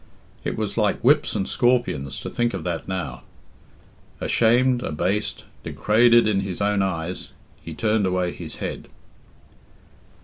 It 0.43 0.57
was 0.57 0.79
like 0.79 0.99
whips 1.03 1.35
and 1.35 1.47
scorpions 1.47 2.19
to 2.21 2.29
think 2.31 2.55
of 2.55 2.63
that 2.63 2.87
now. 2.87 3.21
Ashamed, 4.19 4.81
abased, 4.81 5.45
degraded 5.61 6.27
in 6.27 6.39
his 6.39 6.59
own 6.59 6.81
eyes, 6.81 7.29
he 7.61 7.75
turned 7.75 8.07
away 8.07 8.31
his 8.31 8.55
head. 8.55 8.87